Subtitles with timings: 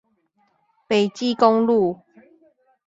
[0.87, 1.99] 北基公路